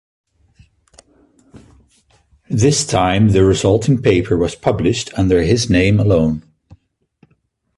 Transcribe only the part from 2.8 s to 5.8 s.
time the resulting paper was published under his